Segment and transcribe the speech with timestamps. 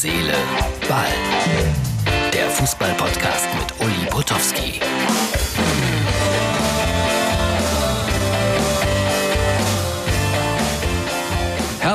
[0.00, 0.32] Seele,
[0.88, 1.08] Ball.
[2.32, 4.78] Der Fußball-Podcast mit Uli Potowski.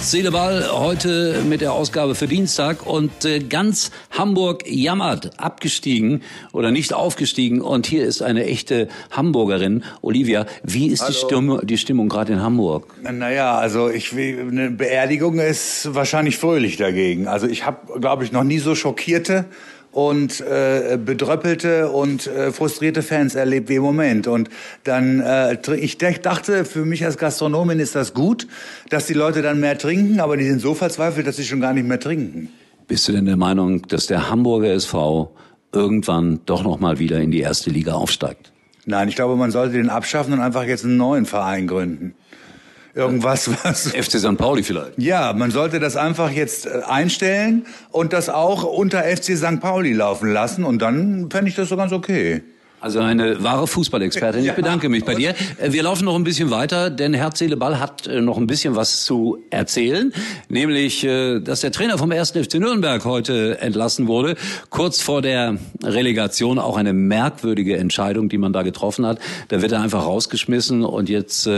[0.00, 6.22] Herz, Seele, Ball, heute mit der Ausgabe für Dienstag und äh, ganz Hamburg jammert, abgestiegen
[6.54, 9.84] oder nicht aufgestiegen und hier ist eine echte Hamburgerin.
[10.00, 12.86] Olivia, wie ist die Stimmung, die Stimmung gerade in Hamburg?
[13.02, 17.28] Naja, also ich will, eine Beerdigung ist wahrscheinlich fröhlich dagegen.
[17.28, 19.44] Also ich habe, glaube ich, noch nie so schockierte
[19.92, 24.26] und äh, bedröppelte und äh, frustrierte Fans erlebt wie im Moment.
[24.26, 24.48] Und
[24.84, 28.46] dann, äh, ich dachte, für mich als Gastronomin ist das gut,
[28.88, 31.72] dass die Leute dann mehr trinken, aber die sind so verzweifelt, dass sie schon gar
[31.72, 32.50] nicht mehr trinken.
[32.86, 35.32] Bist du denn der Meinung, dass der Hamburger SV
[35.72, 38.52] irgendwann doch noch mal wieder in die erste Liga aufsteigt?
[38.86, 42.14] Nein, ich glaube, man sollte den abschaffen und einfach jetzt einen neuen Verein gründen.
[42.94, 43.88] Irgendwas, was.
[43.92, 44.36] FC St.
[44.36, 44.98] Pauli vielleicht.
[44.98, 49.60] Ja, man sollte das einfach jetzt äh, einstellen und das auch unter FC St.
[49.60, 52.42] Pauli laufen lassen und dann fände ich das so ganz okay.
[52.82, 54.42] Also eine wahre Fußballexpertin.
[54.42, 55.34] Ich bedanke mich bei dir.
[55.58, 58.46] Äh, Wir laufen noch ein bisschen weiter, denn Herz, Seele, Ball hat äh, noch ein
[58.46, 60.14] bisschen was zu erzählen.
[60.48, 62.30] Nämlich, dass der Trainer vom 1.
[62.30, 64.34] FC Nürnberg heute entlassen wurde.
[64.70, 69.18] Kurz vor der Relegation auch eine merkwürdige Entscheidung, die man da getroffen hat.
[69.48, 71.48] Da wird er einfach rausgeschmissen und jetzt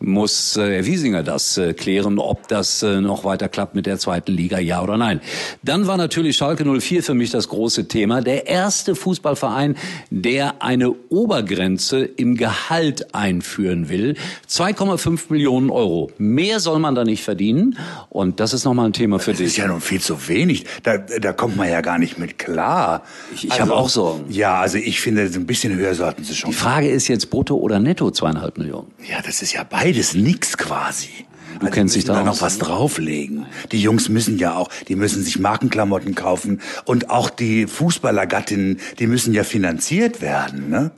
[0.00, 3.98] muss äh, Herr Wiesinger das äh, klären, ob das äh, noch weiter klappt mit der
[3.98, 5.20] zweiten Liga, ja oder nein.
[5.62, 8.20] Dann war natürlich Schalke 04 für mich das große Thema.
[8.20, 9.76] Der erste Fußballverein,
[10.10, 14.14] der eine Obergrenze im Gehalt einführen will.
[14.48, 16.10] 2,5 Millionen Euro.
[16.18, 17.76] Mehr soll man da nicht verdienen.
[18.08, 19.62] Und das ist nochmal ein Thema für Das ist dich.
[19.62, 20.64] ja nun viel zu wenig.
[20.84, 23.02] Da, da kommt man ja gar nicht mit klar.
[23.34, 24.26] Ich- ich habe auch Sorgen.
[24.30, 26.50] Ja, also ich finde, ein bisschen höher sollten sie schon.
[26.50, 28.88] Die Frage ist jetzt brutto oder netto zweieinhalb Millionen.
[29.08, 31.26] Ja, das ist ja beides nix quasi.
[31.60, 33.46] Du kennst die dich da da noch was drauflegen.
[33.72, 39.06] Die Jungs müssen ja auch, die müssen sich Markenklamotten kaufen und auch die Fußballergattinnen, die
[39.06, 40.92] müssen ja finanziert werden, ne?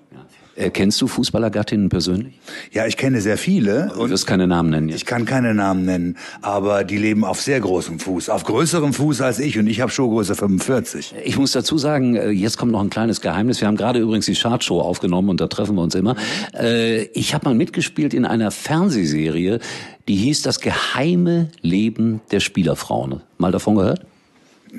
[0.61, 2.39] Äh, kennst du Fußballergattinnen persönlich?
[2.73, 4.99] Ja, ich kenne sehr viele Du wirst keine Namen nennen jetzt.
[4.99, 9.21] ich kann keine Namen nennen, aber die leben auf sehr großem Fuß, auf größerem Fuß
[9.23, 11.15] als ich und ich habe Schuhgröße 45.
[11.25, 13.61] Ich muss dazu sagen, äh, jetzt kommt noch ein kleines Geheimnis.
[13.61, 16.17] Wir haben gerade übrigens die Chartshow aufgenommen und da treffen wir uns immer.
[16.53, 19.61] Äh, Ich habe mal mitgespielt in einer Fernsehserie,
[20.09, 23.21] die hieß Das geheime Leben der Spielerfrauen.
[23.39, 24.03] Mal davon gehört?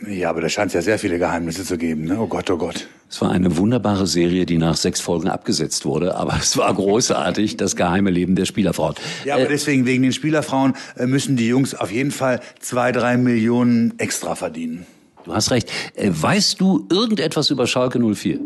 [0.07, 2.17] Ja, aber da scheint es ja sehr viele Geheimnisse zu geben, ne?
[2.19, 2.87] Oh Gott, oh Gott.
[3.09, 7.57] Es war eine wunderbare Serie, die nach sechs Folgen abgesetzt wurde, aber es war großartig,
[7.57, 8.95] das geheime Leben der Spielerfrauen.
[9.25, 13.17] Ja, aber deswegen, wegen den Spielerfrauen, äh, müssen die Jungs auf jeden Fall zwei, drei
[13.17, 14.85] Millionen extra verdienen.
[15.25, 15.69] Du hast recht.
[15.95, 18.39] Äh, Weißt du irgendetwas über Schalke 04?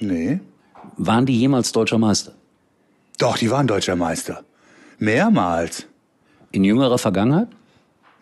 [0.00, 0.40] Nee.
[0.96, 2.32] Waren die jemals deutscher Meister?
[3.18, 4.42] Doch, die waren deutscher Meister.
[4.98, 5.86] Mehrmals.
[6.50, 7.48] In jüngerer Vergangenheit?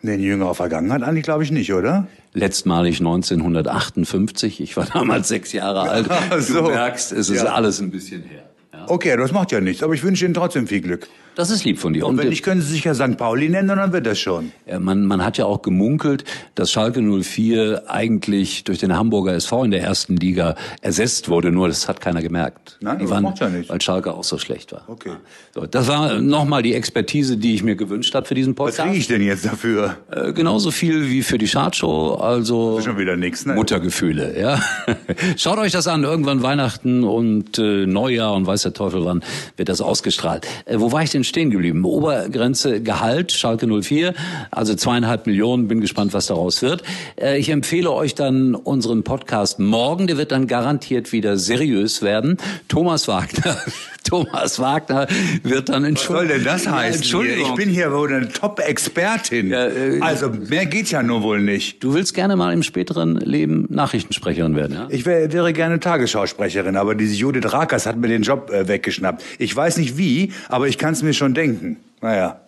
[0.07, 2.07] Nee, in jüngerer Vergangenheit eigentlich glaube ich nicht, oder?
[2.33, 4.61] Letztmalig 1958.
[4.61, 6.07] Ich war damals sechs Jahre alt.
[6.09, 6.61] Ach so.
[6.61, 7.53] Du merkst, es ist Ja.
[7.53, 8.43] alles ein bisschen her.
[8.87, 11.07] Okay, das macht ja nichts, aber ich wünsche Ihnen trotzdem viel Glück.
[11.35, 12.07] Das ist lieb von dir.
[12.07, 13.15] Und wenn nicht, können Sie sich ja St.
[13.15, 14.51] Pauli nennen und dann wird das schon.
[14.79, 16.23] man, man hat ja auch gemunkelt,
[16.55, 21.67] dass Schalke 04 eigentlich durch den Hamburger SV in der ersten Liga ersetzt wurde, nur
[21.67, 22.79] das hat keiner gemerkt.
[22.81, 23.69] Nein, Die das waren, macht ja nichts.
[23.69, 24.85] Weil Schalke auch so schlecht war.
[24.87, 25.11] Okay.
[25.53, 28.87] So, das war nochmal die Expertise, die ich mir gewünscht habe für diesen Was Podcast.
[28.87, 29.95] kriege ich denn jetzt dafür?
[30.09, 33.53] Äh, genauso viel wie für die Chartshow, also schon wieder nix, ne?
[33.53, 34.59] Muttergefühle, ja.
[35.37, 39.23] Schaut euch das an, irgendwann Weihnachten und äh, Neujahr und weiß der Teufel wann
[39.55, 40.47] wird das ausgestrahlt.
[40.65, 41.83] Äh, wo war ich denn stehen geblieben?
[41.83, 44.13] Obergrenze Gehalt, Schalke 04,
[44.51, 46.83] also zweieinhalb Millionen, bin gespannt, was daraus wird.
[47.19, 52.37] Äh, ich empfehle euch dann unseren Podcast morgen, der wird dann garantiert wieder seriös werden.
[52.67, 53.57] Thomas Wagner,
[54.07, 55.07] Thomas Wagner
[55.43, 57.01] wird dann Was soll denn das heißen?
[57.01, 57.49] Entschuldigung.
[57.49, 59.49] Ich bin hier wohl eine Top-Expertin.
[59.49, 61.83] Ja, äh, also mehr geht ja nur wohl nicht.
[61.83, 64.87] Du willst gerne mal im späteren Leben Nachrichtensprecherin werden, ja?
[64.89, 69.23] Ich wär, wäre gerne Tagesschausprecherin, aber diese Judith Rakers hat mir den Job äh, weggeschnappt.
[69.39, 71.77] Ich weiß nicht wie, aber ich kann es mir schon denken.
[72.01, 72.41] Naja.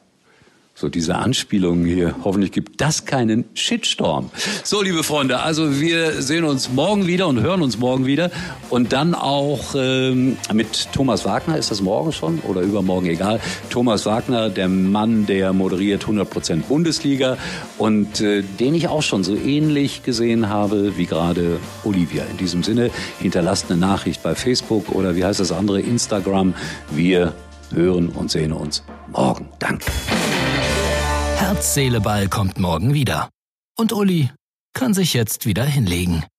[0.80, 2.16] So diese Anspielungen hier.
[2.24, 4.31] Hoffentlich gibt das keinen Shitstorm.
[4.64, 8.31] So, liebe Freunde, also wir sehen uns morgen wieder und hören uns morgen wieder.
[8.70, 11.58] Und dann auch ähm, mit Thomas Wagner.
[11.58, 13.08] Ist das morgen schon oder übermorgen?
[13.08, 13.42] Egal.
[13.70, 17.38] Thomas Wagner, der Mann, der moderiert 100% Bundesliga
[17.78, 22.24] und äh, den ich auch schon so ähnlich gesehen habe wie gerade Olivia.
[22.32, 22.90] In diesem Sinne,
[23.20, 25.82] hinterlasst eine Nachricht bei Facebook oder wie heißt das andere?
[25.82, 26.54] Instagram.
[26.90, 27.34] Wir
[27.74, 29.50] hören und sehen uns morgen.
[29.60, 29.92] Danke.
[31.39, 33.30] Herz, Seele, Ball kommt morgen wieder.
[33.77, 34.30] Und Uli
[34.74, 36.25] kann sich jetzt wieder hinlegen.